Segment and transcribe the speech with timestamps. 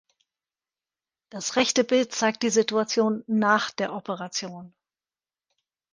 [1.29, 4.73] Das rechte Bild zeigt die Situation nach der Operation.